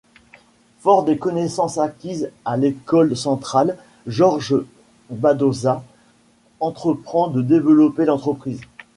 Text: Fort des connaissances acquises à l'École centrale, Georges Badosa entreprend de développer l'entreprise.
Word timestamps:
Fort 0.79 1.03
des 1.03 1.19
connaissances 1.19 1.77
acquises 1.77 2.31
à 2.43 2.57
l'École 2.57 3.15
centrale, 3.15 3.77
Georges 4.07 4.55
Badosa 5.11 5.83
entreprend 6.59 7.27
de 7.27 7.43
développer 7.43 8.05
l'entreprise. 8.05 8.61